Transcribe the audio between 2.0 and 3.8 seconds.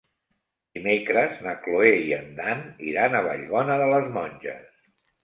i en Dan iran a Vallbona